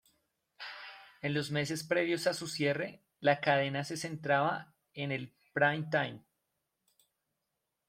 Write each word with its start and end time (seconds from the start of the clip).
El 1.21 1.35
los 1.35 1.51
meses 1.51 1.83
previos 1.83 2.25
a 2.25 2.33
su 2.33 2.47
cierre, 2.47 3.03
la 3.19 3.39
cadena 3.39 3.83
se 3.83 3.97
centraba 3.97 4.73
en 4.95 5.11
el 5.11 5.31
prime-time. 5.53 6.23